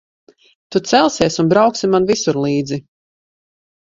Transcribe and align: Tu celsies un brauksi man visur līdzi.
Tu 0.75 0.79
celsies 0.91 1.37
un 1.43 1.51
brauksi 1.51 1.91
man 1.91 2.09
visur 2.11 2.39
līdzi. 2.45 2.79